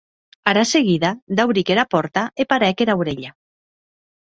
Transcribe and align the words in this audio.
Ara 0.51 0.63
seguida 0.69 1.11
dauric 1.41 1.71
era 1.75 1.85
pòrta 1.93 2.25
e 2.43 2.49
parèc 2.55 2.85
era 2.89 2.99
aurelha. 2.99 3.37